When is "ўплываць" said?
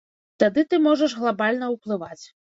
1.75-2.23